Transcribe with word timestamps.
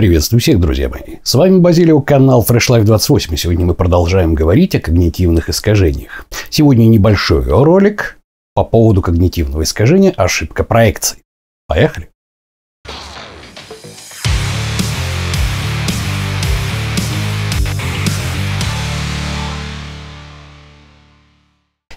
Приветствую 0.00 0.40
всех, 0.40 0.58
друзья 0.58 0.88
мои. 0.88 1.16
С 1.22 1.34
вами 1.34 1.58
Базилио, 1.58 2.00
канал 2.00 2.42
Fresh 2.48 2.70
Life 2.70 2.84
28. 2.84 3.36
Сегодня 3.36 3.66
мы 3.66 3.74
продолжаем 3.74 4.34
говорить 4.34 4.74
о 4.74 4.80
когнитивных 4.80 5.50
искажениях. 5.50 6.24
Сегодня 6.48 6.86
небольшой 6.86 7.42
ролик 7.42 8.16
по 8.54 8.64
поводу 8.64 9.02
когнитивного 9.02 9.62
искажения 9.62 10.12
ошибка 10.12 10.64
проекции. 10.64 11.18
Поехали! 11.66 12.08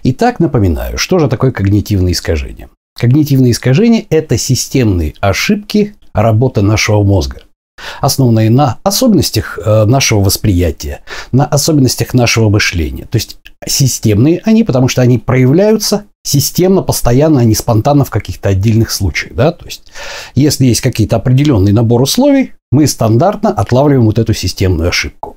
Итак, 0.02 0.40
напоминаю, 0.40 0.98
что 0.98 1.18
же 1.18 1.28
такое 1.28 1.52
когнитивное 1.52 2.12
искажение? 2.12 2.68
Когнитивные 3.00 3.52
искажения– 3.52 4.04
это 4.10 4.36
системные 4.36 5.14
ошибки 5.22 5.94
работы 6.12 6.60
нашего 6.60 7.02
мозга 7.02 7.44
основанные 8.00 8.50
на 8.50 8.78
особенностях 8.82 9.58
э, 9.64 9.84
нашего 9.84 10.20
восприятия, 10.20 11.00
на 11.32 11.46
особенностях 11.46 12.14
нашего 12.14 12.48
мышления. 12.48 13.06
То 13.10 13.16
есть 13.16 13.38
системные 13.66 14.42
они, 14.44 14.64
потому 14.64 14.88
что 14.88 15.02
они 15.02 15.18
проявляются 15.18 16.04
системно, 16.24 16.82
постоянно, 16.82 17.40
а 17.40 17.44
не 17.44 17.54
спонтанно 17.54 18.04
в 18.04 18.10
каких-то 18.10 18.48
отдельных 18.48 18.90
случаях. 18.90 19.34
Да? 19.34 19.52
То 19.52 19.66
есть, 19.66 19.82
если 20.34 20.66
есть 20.66 20.80
какие-то 20.80 21.16
определенный 21.16 21.72
набор 21.72 22.02
условий, 22.02 22.52
мы 22.72 22.86
стандартно 22.86 23.50
отлавливаем 23.50 24.06
вот 24.06 24.18
эту 24.18 24.34
системную 24.34 24.88
ошибку. 24.88 25.36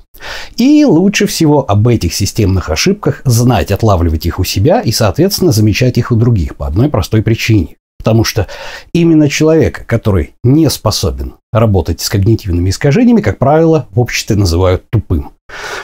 И 0.56 0.84
лучше 0.86 1.28
всего 1.28 1.70
об 1.70 1.88
этих 1.88 2.14
системных 2.14 2.70
ошибках 2.70 3.22
знать, 3.26 3.72
отлавливать 3.72 4.26
их 4.26 4.40
у 4.40 4.44
себя 4.44 4.82
и, 4.82 4.92
соответственно, 4.92 5.52
замечать 5.52 5.98
их 5.98 6.12
у 6.12 6.16
других 6.16 6.56
по 6.56 6.66
одной 6.66 6.90
простой 6.90 7.22
причине. 7.22 7.77
Потому 8.00 8.24
что 8.24 8.48
именно 8.94 9.30
человека, 9.30 9.84
который 9.86 10.36
не 10.44 10.70
способен 10.70 11.36
работать 11.52 12.02
с 12.02 12.10
когнитивными 12.10 12.70
искажениями, 12.70 13.22
как 13.22 13.38
правило, 13.38 13.88
в 13.92 14.00
обществе 14.00 14.36
называют 14.36 14.90
тупым. 14.90 15.32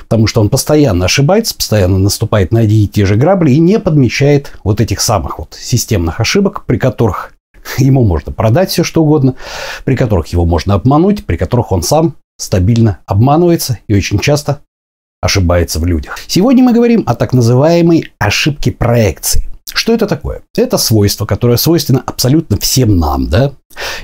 Потому 0.02 0.27
что 0.27 0.41
он 0.41 0.50
постоянно 0.50 1.05
ошибается, 1.05 1.55
постоянно 1.55 1.97
наступает 1.97 2.52
на 2.52 2.61
одни 2.61 2.83
и 2.83 2.88
те 2.88 3.05
же 3.05 3.16
грабли 3.16 3.52
и 3.52 3.59
не 3.59 3.80
подмечает 3.80 4.58
вот 4.64 4.81
этих 4.81 5.02
самых 5.02 5.39
вот 5.39 5.58
системных 5.59 6.20
ошибок, 6.20 6.66
при 6.66 6.78
которых 6.78 7.33
ему 7.78 8.03
можно 8.03 8.31
продать 8.31 8.70
все 8.70 8.83
что 8.83 9.03
угодно, 9.03 9.36
при 9.86 9.95
которых 9.95 10.27
его 10.27 10.45
можно 10.45 10.73
обмануть, 10.73 11.25
при 11.25 11.38
которых 11.38 11.72
он 11.72 11.81
сам 11.81 12.16
стабильно 12.38 13.00
обманывается 13.05 13.80
и 13.88 13.95
очень 13.95 14.20
часто 14.20 14.59
ошибается 15.22 15.80
в 15.80 15.86
людях. 15.86 16.20
Сегодня 16.27 16.64
мы 16.64 16.73
говорим 16.73 17.03
о 17.05 17.16
так 17.16 17.33
называемой 17.33 18.11
ошибке 18.20 18.72
проекции. 18.72 19.52
Что 19.73 19.93
это 19.93 20.07
такое? 20.07 20.43
Это 20.55 20.77
свойство, 20.77 21.25
которое 21.25 21.57
свойственно 21.57 22.03
абсолютно 22.05 22.57
всем 22.57 22.97
нам, 22.97 23.27
да? 23.27 23.53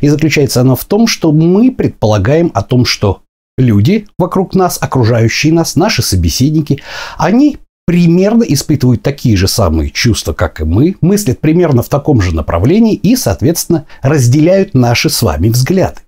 И 0.02 0.10
заключается 0.10 0.62
оно 0.62 0.76
в 0.76 0.86
том, 0.86 1.08
что 1.08 1.32
мы 1.32 1.72
предполагаем 1.72 2.52
о 2.54 2.64
том, 2.64 2.86
что 2.86 3.22
люди 3.58 4.08
вокруг 4.18 4.56
нас, 4.56 4.78
окружающие 4.82 5.54
нас, 5.54 5.76
наши 5.76 6.02
собеседники, 6.02 6.82
они 7.18 7.58
примерно 7.86 8.44
испытывают 8.44 9.02
такие 9.02 9.36
же 9.36 9.48
самые 9.48 9.90
чувства, 9.90 10.34
как 10.34 10.62
и 10.62 10.64
мы, 10.64 10.96
мыслят 11.02 11.40
примерно 11.40 11.82
в 11.82 11.90
таком 11.90 12.22
же 12.22 12.36
направлении 12.36 12.94
и, 12.94 13.16
соответственно, 13.16 13.86
разделяют 14.02 14.74
наши 14.74 15.10
с 15.10 15.22
вами 15.22 15.50
взгляды. 15.50 16.02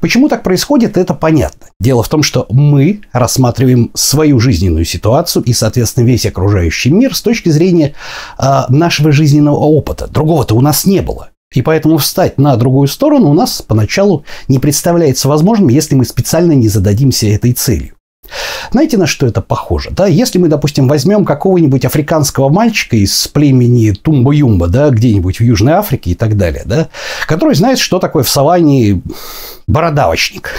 Почему 0.00 0.28
так 0.28 0.42
происходит, 0.42 0.96
это 0.96 1.14
понятно. 1.14 1.68
Дело 1.78 2.02
в 2.02 2.08
том, 2.08 2.22
что 2.22 2.46
мы 2.50 3.02
рассматриваем 3.12 3.90
свою 3.94 4.38
жизненную 4.40 4.84
ситуацию 4.84 5.42
и, 5.44 5.52
соответственно, 5.52 6.04
весь 6.04 6.26
окружающий 6.26 6.90
мир 6.90 7.14
с 7.14 7.22
точки 7.22 7.48
зрения 7.48 7.94
э, 8.38 8.62
нашего 8.68 9.12
жизненного 9.12 9.56
опыта. 9.56 10.06
Другого-то 10.06 10.54
у 10.54 10.60
нас 10.60 10.84
не 10.84 11.00
было. 11.00 11.30
И 11.52 11.62
поэтому 11.62 11.98
встать 11.98 12.38
на 12.38 12.56
другую 12.56 12.86
сторону 12.86 13.30
у 13.30 13.34
нас 13.34 13.60
поначалу 13.60 14.24
не 14.46 14.60
представляется 14.60 15.28
возможным, 15.28 15.68
если 15.68 15.96
мы 15.96 16.04
специально 16.04 16.52
не 16.52 16.68
зададимся 16.68 17.26
этой 17.26 17.52
целью. 17.52 17.94
Знаете, 18.70 18.96
на 18.96 19.06
что 19.06 19.26
это 19.26 19.40
похоже? 19.40 19.90
Да, 19.90 20.06
если 20.06 20.38
мы, 20.38 20.48
допустим, 20.48 20.86
возьмем 20.86 21.24
какого-нибудь 21.24 21.84
африканского 21.84 22.48
мальчика 22.48 22.96
из 22.96 23.26
племени 23.26 23.90
Тумба-Юмба, 23.90 24.68
да, 24.68 24.90
где-нибудь 24.90 25.40
в 25.40 25.42
Южной 25.42 25.72
Африке 25.72 26.10
и 26.10 26.14
так 26.14 26.36
далее, 26.36 26.62
да, 26.64 26.88
который 27.26 27.54
знает, 27.54 27.78
что 27.78 27.98
такое 27.98 28.22
в 28.22 28.28
саванне 28.28 29.02
бородавочник. 29.70 30.52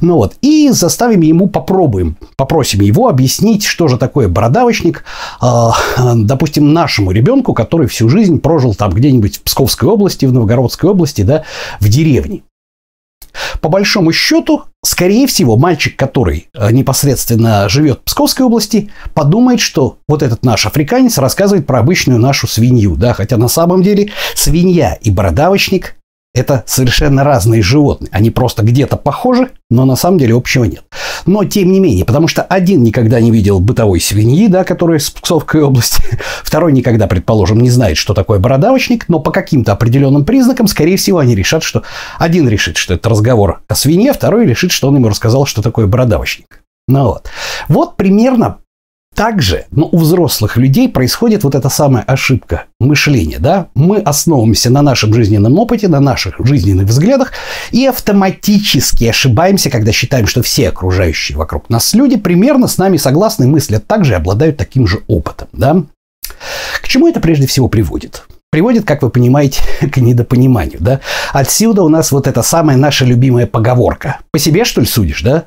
Ну 0.00 0.16
вот, 0.16 0.34
и 0.42 0.70
заставим 0.70 1.20
ему, 1.20 1.48
попробуем, 1.48 2.16
попросим 2.36 2.80
его 2.80 3.08
объяснить, 3.08 3.64
что 3.64 3.86
же 3.86 3.96
такое 3.96 4.28
бородавочник, 4.28 5.04
э, 5.40 5.68
допустим, 6.16 6.72
нашему 6.72 7.12
ребенку, 7.12 7.54
который 7.54 7.86
всю 7.86 8.08
жизнь 8.08 8.40
прожил 8.40 8.74
там 8.74 8.90
где-нибудь 8.92 9.38
в 9.38 9.42
Псковской 9.42 9.88
области, 9.88 10.26
в 10.26 10.32
Новгородской 10.32 10.90
области, 10.90 11.22
да, 11.22 11.44
в 11.78 11.88
деревне. 11.88 12.42
По 13.60 13.68
большому 13.68 14.12
счету, 14.12 14.64
скорее 14.84 15.26
всего, 15.26 15.56
мальчик, 15.56 15.96
который 15.96 16.48
э, 16.52 16.72
непосредственно 16.72 17.68
живет 17.68 18.00
в 18.00 18.04
Псковской 18.04 18.46
области, 18.46 18.90
подумает, 19.14 19.60
что 19.60 19.98
вот 20.08 20.22
этот 20.22 20.44
наш 20.44 20.66
африканец 20.66 21.18
рассказывает 21.18 21.66
про 21.66 21.78
обычную 21.78 22.18
нашу 22.18 22.46
свинью, 22.46 22.96
да, 22.96 23.14
хотя 23.14 23.36
на 23.36 23.48
самом 23.48 23.82
деле 23.82 24.10
свинья 24.34 24.94
и 24.94 25.10
бородавочник 25.10 25.96
это 26.34 26.64
совершенно 26.66 27.24
разные 27.24 27.62
животные. 27.62 28.08
Они 28.12 28.30
просто 28.30 28.62
где-то 28.62 28.96
похожи, 28.96 29.50
но 29.70 29.84
на 29.84 29.96
самом 29.96 30.18
деле 30.18 30.34
общего 30.34 30.64
нет. 30.64 30.84
Но 31.26 31.44
тем 31.44 31.70
не 31.70 31.78
менее, 31.78 32.04
потому 32.04 32.26
что 32.26 32.42
один 32.42 32.82
никогда 32.82 33.20
не 33.20 33.30
видел 33.30 33.60
бытовой 33.60 34.00
свиньи, 34.00 34.46
да, 34.48 34.64
которая 34.64 34.98
из 34.98 35.10
Псковской 35.10 35.62
области, 35.62 36.02
второй 36.42 36.72
никогда, 36.72 37.06
предположим, 37.06 37.60
не 37.60 37.70
знает, 37.70 37.98
что 37.98 38.14
такое 38.14 38.38
бородавочник, 38.38 39.08
но 39.08 39.20
по 39.20 39.30
каким-то 39.30 39.72
определенным 39.72 40.24
признакам, 40.24 40.66
скорее 40.66 40.96
всего, 40.96 41.18
они 41.18 41.34
решат, 41.34 41.62
что 41.62 41.82
один 42.18 42.48
решит, 42.48 42.78
что 42.78 42.94
это 42.94 43.08
разговор 43.10 43.62
о 43.68 43.74
свинье, 43.74 44.12
второй 44.12 44.46
решит, 44.46 44.72
что 44.72 44.88
он 44.88 44.96
ему 44.96 45.08
рассказал, 45.08 45.44
что 45.44 45.60
такое 45.60 45.86
бородавочник. 45.86 46.62
Ну 46.88 47.04
вот. 47.04 47.28
Вот 47.68 47.96
примерно 47.96 48.58
также 49.22 49.66
но 49.70 49.88
у 49.92 49.98
взрослых 49.98 50.56
людей 50.56 50.88
происходит 50.88 51.44
вот 51.44 51.54
эта 51.54 51.68
самая 51.68 52.02
ошибка 52.02 52.64
мышления. 52.80 53.38
Да? 53.38 53.68
Мы 53.76 53.98
основываемся 53.98 54.68
на 54.68 54.82
нашем 54.82 55.14
жизненном 55.14 55.56
опыте, 55.60 55.86
на 55.86 56.00
наших 56.00 56.44
жизненных 56.44 56.86
взглядах 56.88 57.30
и 57.70 57.86
автоматически 57.86 59.04
ошибаемся, 59.04 59.70
когда 59.70 59.92
считаем, 59.92 60.26
что 60.26 60.42
все 60.42 60.70
окружающие 60.70 61.38
вокруг 61.38 61.70
нас 61.70 61.94
люди 61.94 62.16
примерно 62.16 62.66
с 62.66 62.78
нами 62.78 62.96
согласны, 62.96 63.46
мыслят 63.46 63.86
также 63.86 64.14
и 64.14 64.16
обладают 64.16 64.56
таким 64.56 64.88
же 64.88 65.02
опытом. 65.06 65.46
Да? 65.52 65.84
К 66.82 66.88
чему 66.88 67.06
это 67.06 67.20
прежде 67.20 67.46
всего 67.46 67.68
приводит? 67.68 68.24
Приводит, 68.50 68.84
как 68.84 69.02
вы 69.02 69.10
понимаете, 69.10 69.62
к 69.92 69.98
недопониманию. 69.98 70.78
Да? 70.80 70.98
Отсюда 71.32 71.84
у 71.84 71.88
нас 71.88 72.10
вот 72.10 72.26
эта 72.26 72.42
самая 72.42 72.76
наша 72.76 73.04
любимая 73.04 73.46
поговорка. 73.46 74.18
По 74.32 74.40
себе, 74.40 74.64
что 74.64 74.80
ли, 74.80 74.86
судишь, 74.88 75.22
да? 75.22 75.44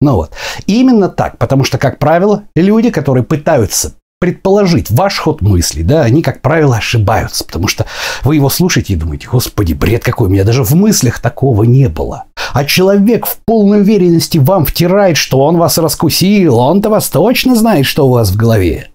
Ну 0.00 0.14
вот. 0.14 0.32
именно 0.66 1.08
так, 1.08 1.38
потому 1.38 1.64
что, 1.64 1.78
как 1.78 1.98
правило, 1.98 2.44
люди, 2.54 2.90
которые 2.90 3.24
пытаются 3.24 3.94
предположить 4.18 4.90
ваш 4.90 5.18
ход 5.18 5.42
мысли, 5.42 5.82
да, 5.82 6.02
они, 6.02 6.22
как 6.22 6.40
правило, 6.40 6.76
ошибаются, 6.76 7.44
потому 7.44 7.68
что 7.68 7.86
вы 8.24 8.36
его 8.36 8.48
слушаете 8.48 8.94
и 8.94 8.96
думаете, 8.96 9.28
господи, 9.30 9.74
бред 9.74 10.04
какой, 10.04 10.28
у 10.28 10.30
меня 10.30 10.44
даже 10.44 10.64
в 10.64 10.74
мыслях 10.74 11.20
такого 11.20 11.64
не 11.64 11.88
было. 11.88 12.24
А 12.52 12.64
человек 12.64 13.26
в 13.26 13.36
полной 13.44 13.80
уверенности 13.80 14.38
вам 14.38 14.64
втирает, 14.64 15.18
что 15.18 15.40
он 15.40 15.58
вас 15.58 15.76
раскусил, 15.76 16.58
он-то 16.58 16.88
вас 16.88 17.08
точно 17.08 17.54
знает, 17.56 17.84
что 17.84 18.06
у 18.08 18.12
вас 18.12 18.30
в 18.30 18.36
голове. 18.36 18.88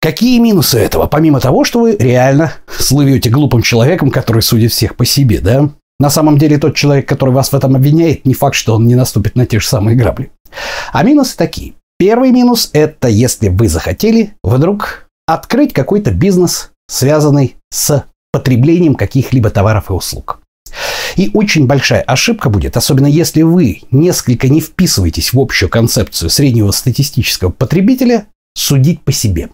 Какие 0.00 0.38
минусы 0.38 0.78
этого, 0.78 1.06
помимо 1.06 1.40
того, 1.40 1.64
что 1.64 1.80
вы 1.80 1.96
реально 1.98 2.52
слывете 2.78 3.30
глупым 3.30 3.62
человеком, 3.62 4.10
который 4.10 4.42
судит 4.42 4.72
всех 4.72 4.94
по 4.94 5.04
себе, 5.06 5.40
да? 5.40 5.70
На 5.98 6.10
самом 6.10 6.38
деле 6.38 6.58
тот 6.58 6.76
человек, 6.76 7.08
который 7.08 7.34
вас 7.34 7.50
в 7.50 7.54
этом 7.54 7.74
обвиняет, 7.74 8.26
не 8.26 8.34
факт, 8.34 8.54
что 8.54 8.74
он 8.74 8.86
не 8.86 8.94
наступит 8.94 9.34
на 9.34 9.46
те 9.46 9.60
же 9.60 9.66
самые 9.66 9.96
грабли. 9.96 10.30
А 10.92 11.02
минусы 11.02 11.36
такие. 11.36 11.74
Первый 11.98 12.30
минус– 12.30 12.70
это 12.74 13.08
если 13.08 13.48
вы 13.48 13.68
захотели 13.68 14.34
вдруг 14.42 15.08
открыть 15.26 15.72
какой-то 15.72 16.10
бизнес, 16.10 16.70
связанный 16.88 17.56
с 17.70 18.04
потреблением 18.32 18.94
каких-либо 18.94 19.48
товаров 19.48 19.88
и 19.88 19.94
услуг. 19.94 20.40
И 21.16 21.30
очень 21.32 21.66
большая 21.66 22.02
ошибка 22.02 22.50
будет, 22.50 22.76
особенно 22.76 23.06
если 23.06 23.40
вы 23.40 23.80
несколько 23.90 24.48
не 24.48 24.60
вписываетесь 24.60 25.32
в 25.32 25.40
общую 25.40 25.70
концепцию 25.70 26.28
среднего 26.28 26.70
статистического 26.70 27.50
потребителя, 27.50 28.26
судить 28.54 29.00
по 29.02 29.12
себе. 29.12 29.48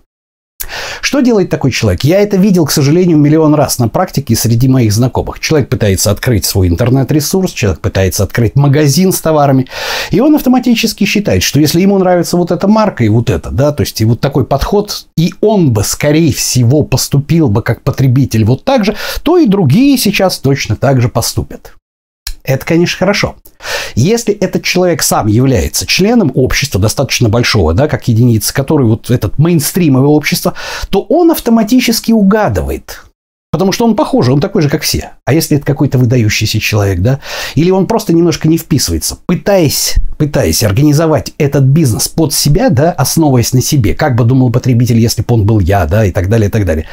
Что 1.01 1.21
делает 1.21 1.51
такой 1.51 1.71
человек? 1.71 2.05
Я 2.05 2.21
это 2.21 2.37
видел, 2.37 2.67
к 2.67 2.73
сожалению, 2.73 3.19
миллион 3.19 3.55
раз 3.55 3.79
на 3.79 3.89
практике 3.89 4.37
среди 4.37 4.69
моих 4.69 4.93
знакомых. 4.93 5.41
Человек 5.41 5.69
пытается 5.69 6.11
открыть 6.11 6.45
свой 6.45 6.69
интернет-ресурс, 6.69 7.53
человек 7.53 7.81
пытается 7.81 8.23
открыть 8.23 8.57
магазин 8.57 9.13
с 9.13 9.21
товарами, 9.21 9.67
и 10.11 10.21
он 10.21 10.35
автоматически 10.35 11.05
считает, 11.05 11.43
что 11.43 11.61
если 11.61 11.81
ему 11.81 11.99
нравится 11.99 12.37
вот 12.37 12.51
эта 12.51 12.69
марка 12.69 13.05
и 13.05 13.09
вот 13.09 13.31
это, 13.31 13.51
да, 13.51 13.73
то 13.73 13.83
есть 13.83 14.01
и 14.01 14.05
вот 14.05 14.21
такой 14.21 14.45
подход, 14.45 15.07
и 15.17 15.35
он 15.41 15.73
бы, 15.73 15.85
скорее 15.85 16.33
всего, 16.33 16.83
поступил 16.83 17.49
бы 17.49 17.63
как 17.63 17.83
потребитель 17.83 18.45
вот 18.45 18.65
так 18.65 18.85
же, 18.85 18.97
то 19.23 19.39
и 19.39 19.47
другие 19.47 19.97
сейчас 19.99 20.39
точно 20.39 20.77
так 20.77 21.01
же 21.01 21.09
поступят. 21.09 21.75
Это, 22.45 22.67
конечно, 22.67 22.99
хорошо. 22.99 23.37
Если 23.95 24.35
этот 24.35 24.65
человек 24.65 25.03
сам 25.03 25.27
является 25.27 25.87
членом 25.87 26.33
общества 26.35 26.81
достаточно 26.81 27.29
большого, 27.29 27.75
да, 27.75 27.89
как 27.89 28.09
единица, 28.09 28.53
который 28.53 28.87
вот 28.87 29.11
этот 29.11 29.39
мейнстримовое 29.39 30.09
общество, 30.09 30.55
то 30.91 31.03
он 31.03 31.31
автоматически 31.31 32.13
угадывает, 32.13 33.03
Потому 33.53 33.71
что 33.71 33.85
он 33.85 33.95
похож, 33.95 34.31
он 34.31 34.41
такой 34.41 34.63
же, 34.63 34.71
как 34.71 34.81
все. 34.81 35.11
А 35.27 35.35
если 35.35 35.59
это 35.59 35.67
какой-то 35.67 35.99
выдающийся 35.99 36.59
человек, 36.59 37.01
да? 37.01 37.21
Или 37.55 37.71
он 37.71 37.87
просто 37.87 38.15
немножко 38.15 38.49
не 38.49 38.57
вписывается, 38.57 39.19
пытаясь, 39.27 39.97
пытаясь 40.17 40.65
организовать 40.65 41.35
этот 41.37 41.65
бизнес 41.65 42.09
под 42.09 42.33
себя, 42.33 42.71
да, 42.71 42.93
основываясь 42.93 43.53
на 43.53 43.61
себе, 43.61 43.95
как 43.95 44.17
бы 44.17 44.25
думал 44.25 44.51
потребитель, 44.51 44.99
если 44.99 45.21
бы 45.21 45.35
он 45.35 45.45
был 45.45 45.61
я, 45.61 45.85
да, 45.85 46.07
и 46.07 46.13
так 46.13 46.31
далее, 46.31 46.49
и 46.49 46.51
так 46.51 46.65
далее. 46.65 46.87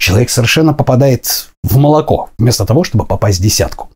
Человек 0.00 0.30
совершенно 0.30 0.74
попадает 0.74 1.50
в 1.62 1.76
молоко, 1.76 2.28
вместо 2.40 2.66
того, 2.66 2.82
чтобы 2.82 3.06
попасть 3.06 3.38
в 3.38 3.42
десятку. 3.42 3.88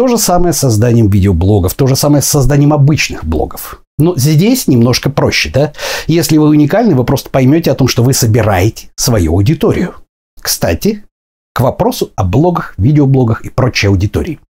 То 0.00 0.08
же 0.08 0.16
самое 0.16 0.54
с 0.54 0.56
созданием 0.60 1.10
видеоблогов, 1.10 1.74
то 1.74 1.86
же 1.86 1.94
самое 1.94 2.22
с 2.22 2.26
созданием 2.26 2.72
обычных 2.72 3.22
блогов. 3.22 3.82
Но 3.98 4.16
здесь 4.16 4.66
немножко 4.66 5.10
проще, 5.10 5.50
да? 5.50 5.74
Если 6.06 6.38
вы 6.38 6.48
уникальны, 6.48 6.94
вы 6.94 7.04
просто 7.04 7.28
поймете 7.28 7.70
о 7.70 7.74
том, 7.74 7.86
что 7.86 8.02
вы 8.02 8.14
собираете 8.14 8.88
свою 8.96 9.34
аудиторию. 9.34 9.96
Кстати, 10.40 11.04
к 11.52 11.60
вопросу 11.60 12.12
о 12.16 12.24
блогах, 12.24 12.72
видеоблогах 12.78 13.44
и 13.44 13.50
прочей 13.50 13.88
аудитории. 13.88 14.40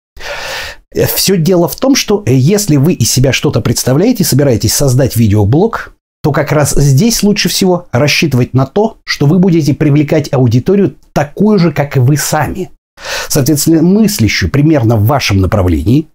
Все 1.17 1.37
дело 1.37 1.67
в 1.67 1.75
том, 1.75 1.97
что 1.97 2.23
если 2.27 2.77
вы 2.77 2.93
из 2.93 3.11
себя 3.11 3.33
что-то 3.33 3.61
представляете, 3.61 4.23
собираетесь 4.23 4.73
создать 4.73 5.17
видеоблог, 5.17 5.95
то 6.23 6.31
как 6.31 6.53
раз 6.53 6.77
здесь 6.77 7.25
лучше 7.25 7.49
всего 7.49 7.89
рассчитывать 7.91 8.55
на 8.55 8.67
то, 8.67 8.99
что 9.03 9.27
вы 9.27 9.41
будете 9.41 9.75
привлекать 9.75 10.33
аудиторию 10.33 10.95
такую 11.13 11.59
же, 11.59 11.73
как 11.73 11.97
и 11.97 11.99
вы 11.99 12.17
сами. 12.17 12.71
Соответственно, 13.29 13.83
мыслящую 13.83 14.51
примерно 14.51 14.97
в 14.97 15.07
вашем 15.07 15.41
направлении, 15.41 16.07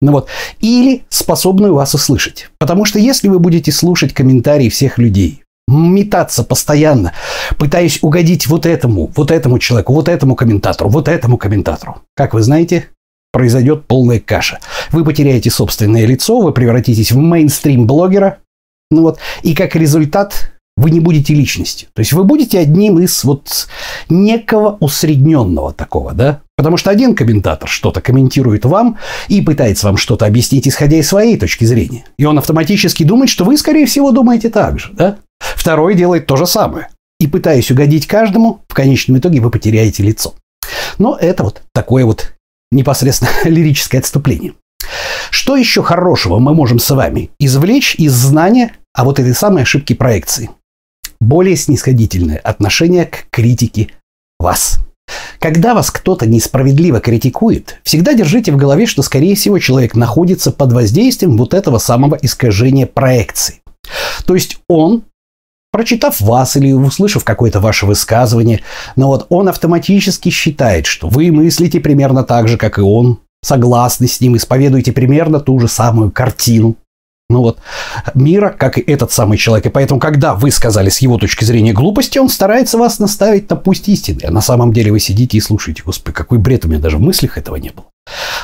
ну 0.00 0.12
вот, 0.12 0.28
или 0.60 1.04
способную 1.08 1.74
вас 1.74 1.94
услышать. 1.94 2.50
Потому 2.58 2.84
что 2.84 2.98
если 2.98 3.28
вы 3.28 3.38
будете 3.38 3.72
слушать 3.72 4.12
комментарии 4.12 4.68
всех 4.68 4.98
людей, 4.98 5.42
метаться 5.66 6.44
постоянно, 6.44 7.12
пытаясь 7.58 8.02
угодить 8.02 8.46
вот 8.46 8.66
этому, 8.66 9.10
вот 9.16 9.30
этому 9.30 9.58
человеку, 9.58 9.94
вот 9.94 10.08
этому 10.08 10.36
комментатору, 10.36 10.90
вот 10.90 11.08
этому 11.08 11.38
комментатору. 11.38 12.02
Как 12.14 12.34
вы 12.34 12.42
знаете, 12.42 12.88
произойдет 13.32 13.86
полная 13.86 14.20
каша. 14.20 14.60
Вы 14.92 15.04
потеряете 15.04 15.50
собственное 15.50 16.06
лицо, 16.06 16.40
вы 16.40 16.52
превратитесь 16.52 17.12
в 17.12 17.18
мейнстрим 17.18 17.86
блогера, 17.86 18.38
ну 18.90 19.02
вот, 19.02 19.18
и 19.42 19.54
как 19.54 19.74
результат 19.74 20.52
вы 20.76 20.90
не 20.90 21.00
будете 21.00 21.34
личностью. 21.34 21.88
То 21.92 22.00
есть 22.00 22.12
вы 22.12 22.24
будете 22.24 22.58
одним 22.58 22.98
из 22.98 23.22
вот 23.24 23.68
некого 24.08 24.76
усредненного 24.80 25.72
такого, 25.72 26.12
да? 26.12 26.40
Потому 26.56 26.76
что 26.76 26.90
один 26.90 27.14
комментатор 27.14 27.68
что-то 27.68 28.00
комментирует 28.00 28.64
вам 28.64 28.98
и 29.28 29.40
пытается 29.40 29.86
вам 29.86 29.96
что-то 29.96 30.26
объяснить, 30.26 30.66
исходя 30.66 30.96
из 30.96 31.08
своей 31.08 31.36
точки 31.36 31.64
зрения. 31.64 32.04
И 32.16 32.24
он 32.24 32.38
автоматически 32.38 33.04
думает, 33.04 33.30
что 33.30 33.44
вы, 33.44 33.56
скорее 33.56 33.86
всего, 33.86 34.10
думаете 34.10 34.50
так 34.50 34.78
же, 34.78 34.90
да? 34.92 35.18
Второй 35.38 35.94
делает 35.94 36.26
то 36.26 36.36
же 36.36 36.46
самое. 36.46 36.88
И 37.20 37.26
пытаясь 37.26 37.70
угодить 37.70 38.06
каждому, 38.06 38.60
в 38.68 38.74
конечном 38.74 39.18
итоге 39.18 39.40
вы 39.40 39.50
потеряете 39.50 40.02
лицо. 40.02 40.34
Но 40.98 41.16
это 41.20 41.44
вот 41.44 41.62
такое 41.72 42.04
вот 42.04 42.34
непосредственно 42.70 43.30
лирическое 43.44 44.00
отступление. 44.00 44.54
Что 45.30 45.56
еще 45.56 45.82
хорошего 45.82 46.38
мы 46.38 46.54
можем 46.54 46.78
с 46.78 46.90
вами 46.90 47.30
извлечь 47.38 47.94
из 47.96 48.12
знания 48.12 48.74
о 48.92 49.04
вот 49.04 49.18
этой 49.18 49.34
самой 49.34 49.62
ошибке 49.62 49.94
проекции? 49.94 50.50
Более 51.24 51.56
снисходительное 51.56 52.36
отношение 52.36 53.06
к 53.06 53.28
критике 53.30 53.88
вас. 54.38 54.78
Когда 55.38 55.72
вас 55.72 55.90
кто-то 55.90 56.26
несправедливо 56.26 57.00
критикует, 57.00 57.80
всегда 57.82 58.12
держите 58.12 58.52
в 58.52 58.58
голове, 58.58 58.84
что, 58.84 59.00
скорее 59.02 59.34
всего, 59.34 59.58
человек 59.58 59.94
находится 59.94 60.50
под 60.52 60.74
воздействием 60.74 61.38
вот 61.38 61.54
этого 61.54 61.78
самого 61.78 62.18
искажения 62.20 62.84
проекции. 62.84 63.62
То 64.26 64.34
есть 64.34 64.58
он 64.68 65.04
прочитав 65.72 66.20
вас 66.20 66.58
или 66.58 66.72
услышав 66.72 67.24
какое-то 67.24 67.58
ваше 67.58 67.86
высказывание, 67.86 68.60
но 68.94 69.06
вот 69.06 69.24
он 69.30 69.48
автоматически 69.48 70.28
считает, 70.28 70.84
что 70.84 71.08
вы 71.08 71.32
мыслите 71.32 71.80
примерно 71.80 72.22
так 72.22 72.48
же, 72.48 72.58
как 72.58 72.76
и 72.76 72.82
он, 72.82 73.20
согласны 73.42 74.08
с 74.08 74.20
ним, 74.20 74.36
исповедуете 74.36 74.92
примерно 74.92 75.40
ту 75.40 75.58
же 75.58 75.68
самую 75.68 76.10
картину. 76.10 76.76
Ну 77.34 77.40
вот, 77.40 77.58
мира, 78.14 78.54
как 78.56 78.78
и 78.78 78.80
этот 78.80 79.10
самый 79.10 79.38
человек. 79.38 79.66
И 79.66 79.68
поэтому, 79.68 79.98
когда 79.98 80.34
вы 80.34 80.52
сказали 80.52 80.88
с 80.88 80.98
его 80.98 81.18
точки 81.18 81.44
зрения 81.44 81.72
глупости, 81.72 82.18
он 82.18 82.28
старается 82.28 82.78
вас 82.78 83.00
наставить 83.00 83.50
на 83.50 83.56
пусть 83.56 83.88
истины. 83.88 84.20
А 84.22 84.30
на 84.30 84.40
самом 84.40 84.72
деле 84.72 84.92
вы 84.92 85.00
сидите 85.00 85.36
и 85.36 85.40
слушаете. 85.40 85.82
Господи, 85.84 86.14
какой 86.14 86.38
бред, 86.38 86.64
у 86.64 86.68
меня 86.68 86.78
даже 86.78 86.98
в 86.98 87.00
мыслях 87.00 87.36
этого 87.36 87.56
не 87.56 87.70
было. 87.70 87.86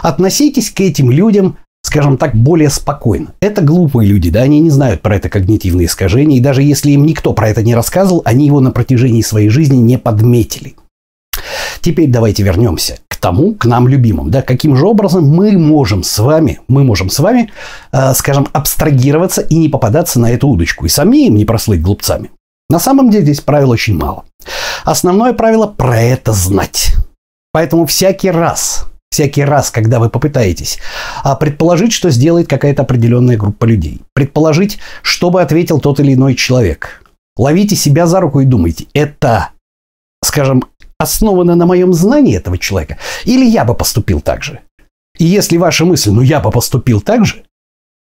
Относитесь 0.03 0.71
к 0.71 0.81
этим 0.81 1.13
людям 1.13 1.57
скажем 1.83 2.19
так, 2.19 2.35
более 2.35 2.69
спокойно. 2.69 3.33
Это 3.41 3.63
глупые 3.63 4.07
люди, 4.07 4.29
да, 4.31 4.43
они 4.43 4.61
не 4.61 4.69
знают 4.69 5.01
про 5.01 5.17
это 5.17 5.31
когнитивное 5.31 5.87
искажение, 5.87 6.39
и 6.39 6.43
даже 6.43 6.63
если 6.63 6.91
им 6.91 7.07
никто 7.07 7.33
про 7.33 7.49
это 7.49 7.63
не 7.63 7.75
рассказывал, 7.75 8.21
они 8.27 8.47
его 8.47 8.61
на 8.61 8.71
протяжении 8.71 9.23
своей 9.23 9.49
жизни 9.49 9.77
не 9.77 9.99
подметили. 9.99 10.77
Теперь 11.81 12.11
давайте 12.11 12.43
вернемся 12.43 12.99
тому, 13.21 13.55
к 13.55 13.67
нам 13.67 13.87
любимым, 13.87 14.31
да, 14.31 14.43
каким 14.43 14.77
же 14.77 14.87
образом 14.87 15.29
мы 15.29 15.53
можем 15.53 16.03
с 16.03 16.19
вами, 16.19 16.61
мы 16.69 16.85
можем 16.85 17.11
с 17.11 17.19
вами, 17.19 17.51
э, 17.93 18.15
скажем, 18.15 18.49
абстрагироваться 18.53 19.43
и 19.43 19.57
не 19.57 19.69
попадаться 19.69 20.19
на 20.19 20.31
эту 20.31 20.49
удочку, 20.49 20.87
и 20.87 20.89
самим 20.89 21.37
не 21.37 21.45
прослыть 21.45 21.83
глупцами. 21.83 22.31
На 22.69 22.79
самом 22.79 23.11
деле 23.11 23.25
здесь 23.25 23.41
правил 23.41 23.71
очень 23.71 23.97
мало. 23.97 24.25
Основное 24.85 25.33
правило 25.33 25.67
про 25.67 26.01
это 26.01 26.33
знать. 26.33 26.95
Поэтому 27.53 27.85
всякий 27.85 28.31
раз, 28.31 28.87
всякий 29.11 29.43
раз, 29.43 29.71
когда 29.71 29.99
вы 29.99 30.09
попытаетесь 30.09 30.79
а, 31.25 31.35
предположить, 31.35 31.93
что 31.93 32.11
сделает 32.11 32.49
какая-то 32.49 32.83
определенная 32.83 33.37
группа 33.37 33.65
людей, 33.65 34.03
предположить, 34.15 34.79
что 35.03 35.31
бы 35.31 35.43
ответил 35.43 35.81
тот 35.81 35.99
или 35.99 36.15
иной 36.15 36.37
человек, 36.37 37.03
ловите 37.37 37.75
себя 37.75 38.07
за 38.07 38.21
руку 38.21 38.41
и 38.41 38.45
думайте, 38.45 38.87
это, 38.95 39.51
скажем, 40.25 40.65
основано 41.01 41.55
на 41.55 41.67
моем 41.67 41.93
знании 41.93 42.37
этого 42.37 42.59
человека, 42.59 42.99
или 43.25 43.45
я 43.45 43.65
бы 43.65 43.75
поступил 43.75 44.21
так 44.21 44.45
же. 44.45 44.61
И 45.19 45.25
если 45.25 45.57
ваша 45.57 45.85
мысль, 45.85 46.11
ну 46.11 46.21
я 46.21 46.41
бы 46.41 46.51
поступил 46.51 47.01
так 47.01 47.25
же, 47.25 47.45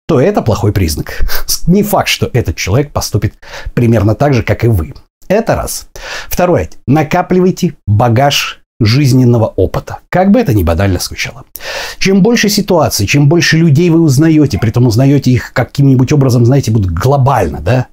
то 0.07 0.21
это 0.21 0.41
плохой 0.41 0.71
признак. 0.71 1.25
Не 1.67 1.81
факт, 1.81 2.07
что 2.07 2.29
этот 2.33 2.55
человек 2.55 2.91
поступит 2.91 3.35
примерно 3.73 4.15
так 4.15 4.33
же, 4.33 4.43
как 4.43 4.63
и 4.63 4.67
вы. 4.67 4.93
Это 5.27 5.55
раз. 5.55 5.87
Второе. 6.27 6.69
Накапливайте 6.85 7.75
багаж 7.87 8.59
жизненного 8.79 9.45
опыта. 9.45 9.99
Как 10.09 10.31
бы 10.31 10.39
это 10.39 10.53
ни 10.53 10.63
банально 10.63 10.99
звучало. 10.99 11.45
Чем 11.97 12.21
больше 12.21 12.49
ситуаций, 12.49 13.07
чем 13.07 13.29
больше 13.29 13.57
людей 13.57 13.89
вы 13.89 14.01
узнаете, 14.01 14.59
при 14.59 14.71
том 14.71 14.87
узнаете 14.87 15.31
их 15.31 15.53
каким-нибудь 15.53 16.11
образом, 16.11 16.45
знаете, 16.45 16.71
будут 16.71 16.91
глобально, 16.91 17.61
да, 17.61 17.87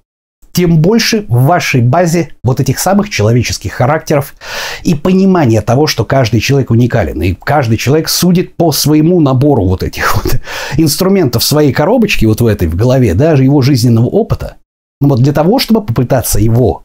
тем 0.61 0.77
больше 0.77 1.25
в 1.27 1.45
вашей 1.45 1.81
базе 1.81 2.33
вот 2.45 2.61
этих 2.61 2.79
самых 2.81 3.09
человеческих 3.09 3.73
характеров 3.73 4.35
и 4.83 4.95
понимания 4.95 5.63
того, 5.63 5.87
что 5.87 6.05
каждый 6.05 6.41
человек 6.41 6.71
уникален. 6.71 7.23
И 7.23 7.33
каждый 7.33 7.79
человек 7.79 8.11
судит 8.11 8.57
по 8.57 8.71
своему 8.71 9.23
набору 9.23 9.65
вот 9.65 9.83
этих 9.83 10.17
вот 10.23 10.39
инструментов 10.77 11.45
своей 11.45 11.73
коробочке, 11.73 12.27
вот 12.27 12.43
в 12.43 12.47
этой 12.47 12.69
в 12.69 12.77
голове, 12.77 13.15
даже 13.15 13.43
его 13.43 13.63
жизненного 13.63 14.05
опыта. 14.05 14.57
Ну 15.01 15.09
вот 15.09 15.23
для 15.23 15.33
того, 15.33 15.59
чтобы 15.59 15.83
попытаться 15.83 16.39
его 16.39 16.83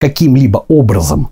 каким-либо 0.00 0.62
образом, 0.68 1.30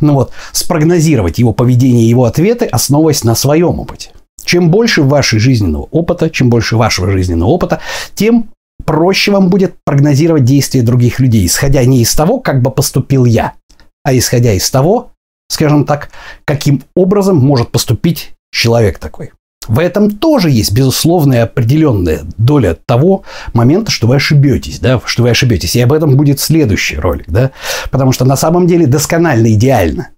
ну 0.00 0.14
вот, 0.14 0.32
спрогнозировать 0.52 1.38
его 1.38 1.52
поведение 1.52 2.08
его 2.08 2.24
ответы, 2.24 2.64
основываясь 2.64 3.22
на 3.22 3.34
своем 3.34 3.80
опыте. 3.80 4.12
Чем 4.46 4.70
больше 4.70 5.02
вашего 5.02 5.38
жизненного 5.38 5.88
опыта, 5.90 6.30
чем 6.30 6.48
больше 6.48 6.78
вашего 6.78 7.10
жизненного 7.10 7.50
опыта, 7.50 7.80
тем 8.14 8.48
проще 8.84 9.32
вам 9.32 9.48
будет 9.48 9.76
прогнозировать 9.84 10.44
действия 10.44 10.82
других 10.82 11.20
людей, 11.20 11.46
исходя 11.46 11.84
не 11.84 12.02
из 12.02 12.14
того, 12.14 12.40
как 12.40 12.62
бы 12.62 12.70
поступил 12.70 13.24
я, 13.24 13.54
а 14.04 14.16
исходя 14.16 14.52
из 14.52 14.68
того, 14.70 15.12
скажем 15.48 15.84
так, 15.84 16.10
каким 16.44 16.82
образом 16.94 17.36
может 17.36 17.70
поступить 17.70 18.32
человек 18.52 18.98
такой. 18.98 19.32
В 19.66 19.78
этом 19.78 20.10
тоже 20.10 20.50
есть 20.50 20.72
безусловная 20.72 21.44
определенная 21.44 22.20
доля 22.36 22.76
того 22.86 23.24
момента, 23.54 23.90
что 23.90 24.06
вы 24.06 24.16
ошибетесь, 24.16 24.78
да, 24.78 25.00
что 25.06 25.22
вы 25.22 25.30
ошибетесь. 25.30 25.74
И 25.74 25.80
об 25.80 25.92
этом 25.92 26.16
будет 26.16 26.38
следующий 26.38 26.96
ролик, 26.96 27.26
да, 27.28 27.50
потому 27.90 28.12
что 28.12 28.26
на 28.26 28.36
самом 28.36 28.66
деле 28.66 28.86
досконально 28.86 29.54
идеально 29.54 30.10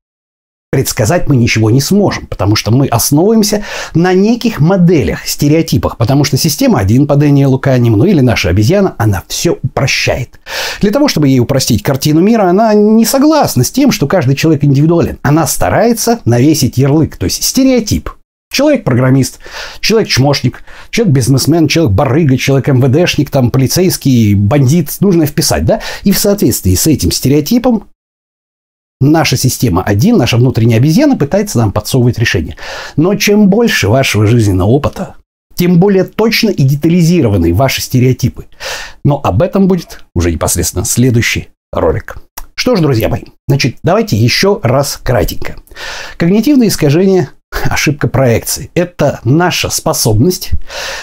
предсказать 0.76 1.26
мы 1.26 1.36
ничего 1.36 1.70
не 1.70 1.80
сможем, 1.80 2.26
потому 2.26 2.54
что 2.54 2.70
мы 2.70 2.86
основываемся 2.86 3.64
на 3.94 4.12
неких 4.12 4.60
моделях, 4.60 5.26
стереотипах, 5.26 5.96
потому 5.96 6.22
что 6.22 6.36
система 6.36 6.80
1 6.80 7.06
по 7.06 7.16
Дэниелу 7.16 7.58
Канеману 7.58 8.04
или 8.04 8.20
наша 8.20 8.50
обезьяна, 8.50 8.94
она 8.98 9.22
все 9.26 9.52
упрощает. 9.62 10.38
Для 10.82 10.90
того, 10.90 11.08
чтобы 11.08 11.28
ей 11.28 11.40
упростить 11.40 11.82
картину 11.82 12.20
мира, 12.20 12.42
она 12.42 12.74
не 12.74 13.06
согласна 13.06 13.64
с 13.64 13.70
тем, 13.70 13.90
что 13.90 14.06
каждый 14.06 14.34
человек 14.34 14.64
индивидуален. 14.64 15.18
Она 15.22 15.46
старается 15.46 16.20
навесить 16.26 16.76
ярлык, 16.76 17.16
то 17.16 17.24
есть 17.24 17.42
стереотип. 17.42 18.10
Человек-программист, 18.52 19.38
человек-чмошник, 19.80 20.62
человек-бизнесмен, 20.90 21.68
человек-барыга, 21.68 22.36
человек-МВДшник, 22.36 23.30
там, 23.30 23.50
полицейский, 23.50 24.34
бандит, 24.34 24.94
нужно 25.00 25.24
вписать, 25.24 25.64
да? 25.64 25.80
И 26.04 26.12
в 26.12 26.18
соответствии 26.18 26.74
с 26.74 26.86
этим 26.86 27.12
стереотипом 27.12 27.84
наша 29.00 29.36
система 29.36 29.82
один, 29.82 30.16
наша 30.16 30.36
внутренняя 30.36 30.78
обезьяна 30.78 31.16
пытается 31.16 31.58
нам 31.58 31.72
подсовывать 31.72 32.18
решение. 32.18 32.56
Но 32.96 33.14
чем 33.14 33.48
больше 33.48 33.88
вашего 33.88 34.26
жизненного 34.26 34.68
опыта, 34.68 35.16
тем 35.54 35.80
более 35.80 36.04
точно 36.04 36.50
и 36.50 36.62
детализированы 36.62 37.54
ваши 37.54 37.80
стереотипы. 37.80 38.46
Но 39.04 39.20
об 39.22 39.42
этом 39.42 39.68
будет 39.68 40.04
уже 40.14 40.30
непосредственно 40.30 40.84
следующий 40.84 41.48
ролик. 41.72 42.18
Что 42.54 42.76
ж, 42.76 42.80
друзья 42.80 43.08
мои, 43.08 43.22
значит, 43.48 43.76
давайте 43.82 44.16
еще 44.16 44.60
раз 44.62 44.98
кратенько. 45.02 45.56
Когнитивные 46.16 46.68
искажения 46.68 47.30
ошибка 47.64 48.08
проекции. 48.08 48.70
Это 48.74 49.20
наша 49.24 49.70
способность 49.70 50.50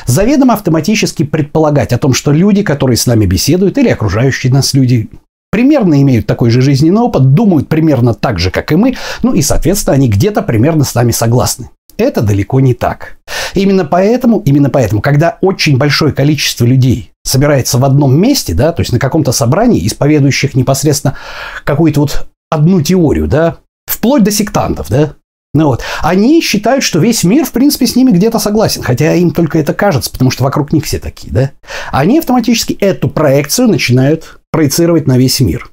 заведомо 0.06 0.54
автоматически 0.56 1.24
предполагать 1.24 1.94
о 1.94 1.98
том, 1.98 2.14
что 2.14 2.32
люди, 2.32 2.64
которые 2.64 2.98
с 2.98 3.06
нами 3.06 3.26
беседуют, 3.26 3.78
или 3.78 3.90
окружающие 3.90 4.52
нас 4.52 4.74
люди, 4.74 5.10
примерно 5.54 6.02
имеют 6.02 6.26
такой 6.26 6.50
же 6.50 6.64
жизненный 6.64 7.02
опыт, 7.02 7.36
думают 7.36 7.70
примерно 7.70 8.16
так 8.16 8.40
же, 8.40 8.50
как 8.50 8.72
и 8.72 8.76
мы, 8.76 8.96
ну 9.22 9.36
и, 9.36 9.44
соответственно, 9.44 9.94
они 9.94 10.10
где-то 10.10 10.42
примерно 10.42 10.84
с 10.84 10.96
нами 10.96 11.12
согласны. 11.12 11.70
Это 11.96 12.22
далеко 12.22 12.60
не 12.60 12.74
так. 12.74 13.18
Именно 13.54 13.86
поэтому, 13.86 14.40
именно 14.40 14.72
поэтому, 14.72 15.00
когда 15.00 15.38
очень 15.42 15.78
большое 15.78 16.12
количество 16.12 16.66
людей 16.66 17.12
собирается 17.24 17.78
в 17.78 17.86
одном 17.86 18.20
месте, 18.20 18.56
да, 18.56 18.72
то 18.72 18.82
есть 18.82 18.92
на 18.92 18.98
каком-то 18.98 19.32
собрании, 19.32 19.86
исповедующих 19.86 20.56
непосредственно 20.56 21.18
какую-то 21.64 22.00
вот 22.00 22.26
одну 22.50 22.82
теорию, 22.82 23.28
да, 23.28 23.58
вплоть 23.86 24.24
до 24.24 24.32
сектантов, 24.32 24.90
да, 24.90 25.14
ну 25.54 25.68
вот. 25.68 25.84
Они 26.02 26.42
считают, 26.42 26.84
что 26.84 26.98
весь 26.98 27.24
мир, 27.24 27.46
в 27.46 27.52
принципе, 27.52 27.86
с 27.86 27.96
ними 27.96 28.10
где-то 28.10 28.40
согласен, 28.40 28.82
хотя 28.82 29.14
им 29.14 29.30
только 29.30 29.60
это 29.60 29.76
кажется, 29.76 30.10
потому 30.10 30.32
что 30.32 30.44
вокруг 30.44 30.74
них 30.74 30.84
все 30.84 30.98
такие, 30.98 31.32
да? 31.32 31.52
Они 31.92 32.18
автоматически 32.18 32.74
эту 32.74 33.08
проекцию 33.08 33.68
начинают 33.68 34.40
проецировать 34.54 35.08
на 35.08 35.18
весь 35.18 35.40
мир. 35.42 35.72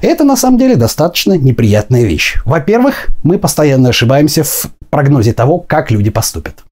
Это 0.00 0.24
на 0.24 0.36
самом 0.36 0.58
деле 0.58 0.76
достаточно 0.76 1.34
неприятная 1.36 2.04
вещь. 2.04 2.38
Во-первых, 2.44 3.08
мы 3.22 3.38
постоянно 3.38 3.90
ошибаемся 3.90 4.42
в 4.42 4.66
прогнозе 4.88 5.34
того, 5.34 5.58
как 5.58 5.90
люди 5.90 6.10
поступят. 6.10 6.64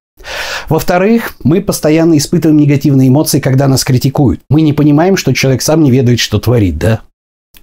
Во-вторых, 0.68 1.34
мы 1.44 1.60
постоянно 1.60 2.16
испытываем 2.16 2.58
негативные 2.58 3.08
эмоции, 3.08 3.40
когда 3.40 3.68
нас 3.68 3.84
критикуют. 3.84 4.40
Мы 4.48 4.62
не 4.62 4.72
понимаем, 4.72 5.16
что 5.16 5.34
человек 5.34 5.60
сам 5.60 5.82
не 5.82 5.90
ведает, 5.90 6.20
что 6.20 6.38
творит, 6.38 6.78
да? 6.78 7.00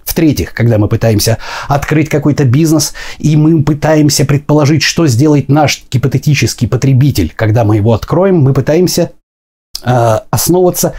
В-третьих, 0.04 0.54
когда 0.54 0.78
мы 0.78 0.88
пытаемся 0.88 1.38
открыть 1.66 2.08
какой-то 2.08 2.44
бизнес, 2.44 2.94
и 3.18 3.36
мы 3.36 3.62
пытаемся 3.62 4.24
предположить, 4.24 4.82
что 4.82 5.06
сделает 5.06 5.48
наш 5.48 5.84
гипотетический 5.90 6.68
потребитель, 6.68 7.32
когда 7.34 7.64
мы 7.64 7.76
его 7.76 7.92
откроем, 7.92 8.36
мы 8.36 8.52
пытаемся 8.52 9.12
э, 9.82 10.18
основываться 10.30 10.94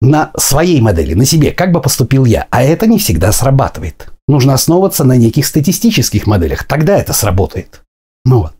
на 0.00 0.30
своей 0.36 0.80
модели, 0.80 1.14
на 1.14 1.24
себе, 1.24 1.52
как 1.52 1.72
бы 1.72 1.80
поступил 1.80 2.24
я. 2.24 2.46
А 2.50 2.62
это 2.62 2.86
не 2.86 2.98
всегда 2.98 3.32
срабатывает. 3.32 4.08
Нужно 4.28 4.54
основываться 4.54 5.04
на 5.04 5.16
неких 5.16 5.46
статистических 5.46 6.26
моделях, 6.26 6.64
тогда 6.64 6.98
это 6.98 7.12
сработает. 7.12 7.82
Ну 8.24 8.42
вот. 8.42 8.52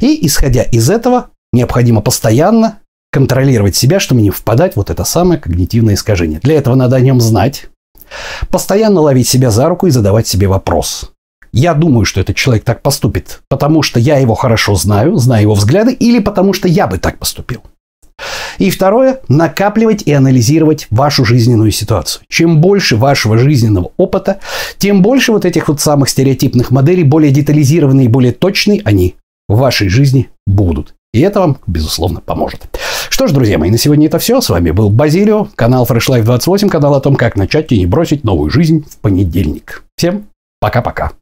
И 0.00 0.26
исходя 0.26 0.62
из 0.62 0.90
этого, 0.90 1.30
необходимо 1.52 2.00
постоянно 2.00 2.80
контролировать 3.12 3.76
себя, 3.76 4.00
чтобы 4.00 4.22
не 4.22 4.30
впадать 4.30 4.74
в 4.74 4.76
вот 4.76 4.90
это 4.90 5.04
самое 5.04 5.40
когнитивное 5.40 5.94
искажение. 5.94 6.40
Для 6.40 6.56
этого 6.56 6.74
надо 6.74 6.96
о 6.96 7.00
нем 7.00 7.20
знать, 7.20 7.68
Постоянно 8.50 9.00
ловить 9.00 9.28
себя 9.28 9.50
за 9.50 9.68
руку 9.68 9.86
и 9.86 9.90
задавать 9.90 10.26
себе 10.26 10.46
вопрос. 10.46 11.10
Я 11.52 11.74
думаю, 11.74 12.04
что 12.04 12.20
этот 12.20 12.36
человек 12.36 12.64
так 12.64 12.82
поступит, 12.82 13.40
потому 13.48 13.82
что 13.82 14.00
я 14.00 14.18
его 14.18 14.34
хорошо 14.34 14.74
знаю, 14.74 15.16
знаю 15.16 15.42
его 15.42 15.54
взгляды, 15.54 15.92
или 15.92 16.18
потому 16.18 16.52
что 16.52 16.66
я 16.66 16.86
бы 16.86 16.98
так 16.98 17.18
поступил. 17.18 17.62
И 18.58 18.70
второе, 18.70 19.20
накапливать 19.28 20.02
и 20.02 20.12
анализировать 20.12 20.86
вашу 20.90 21.24
жизненную 21.24 21.70
ситуацию. 21.70 22.22
Чем 22.28 22.60
больше 22.60 22.96
вашего 22.96 23.36
жизненного 23.36 23.90
опыта, 23.96 24.38
тем 24.78 25.02
больше 25.02 25.32
вот 25.32 25.44
этих 25.44 25.68
вот 25.68 25.80
самых 25.80 26.08
стереотипных 26.08 26.70
моделей, 26.70 27.02
более 27.04 27.32
детализированные 27.32 28.06
и 28.06 28.08
более 28.08 28.32
точные 28.32 28.80
они 28.84 29.16
в 29.48 29.58
вашей 29.58 29.88
жизни 29.88 30.28
будут. 30.46 30.94
И 31.12 31.20
это 31.20 31.40
вам, 31.40 31.58
безусловно, 31.66 32.20
поможет. 32.20 32.62
Что 33.08 33.28
ж, 33.28 33.32
друзья 33.32 33.58
мои, 33.58 33.70
на 33.70 33.78
сегодня 33.78 34.06
это 34.06 34.18
все. 34.18 34.40
С 34.40 34.48
вами 34.48 34.72
был 34.72 34.90
Базилио, 34.90 35.48
канал 35.54 35.86
Fresh 35.88 36.08
Life 36.08 36.24
28, 36.24 36.68
канал 36.68 36.94
о 36.94 37.00
том, 37.00 37.14
как 37.14 37.36
начать 37.36 37.70
и 37.70 37.78
не 37.78 37.86
бросить 37.86 38.24
новую 38.24 38.50
жизнь 38.50 38.84
в 38.90 38.96
понедельник. 38.98 39.84
Всем 39.96 40.26
пока-пока. 40.60 41.12